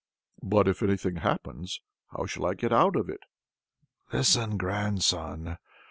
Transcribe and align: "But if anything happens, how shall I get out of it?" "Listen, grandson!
"But 0.41 0.67
if 0.67 0.81
anything 0.81 1.17
happens, 1.17 1.79
how 2.07 2.25
shall 2.25 2.47
I 2.47 2.55
get 2.55 2.73
out 2.73 2.95
of 2.95 3.07
it?" 3.07 3.21
"Listen, 4.11 4.57
grandson! 4.57 5.59